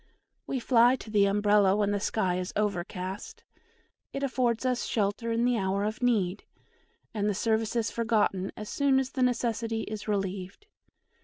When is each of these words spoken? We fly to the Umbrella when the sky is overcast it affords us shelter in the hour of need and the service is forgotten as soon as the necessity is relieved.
We 0.47 0.59
fly 0.59 0.95
to 0.95 1.11
the 1.11 1.25
Umbrella 1.27 1.75
when 1.75 1.91
the 1.91 1.99
sky 1.99 2.39
is 2.39 2.51
overcast 2.55 3.43
it 4.11 4.23
affords 4.23 4.65
us 4.65 4.85
shelter 4.85 5.31
in 5.31 5.45
the 5.45 5.59
hour 5.59 5.83
of 5.83 6.01
need 6.01 6.43
and 7.13 7.29
the 7.29 7.35
service 7.35 7.75
is 7.75 7.91
forgotten 7.91 8.51
as 8.57 8.67
soon 8.67 8.97
as 8.97 9.11
the 9.11 9.21
necessity 9.21 9.81
is 9.83 10.07
relieved. 10.07 10.65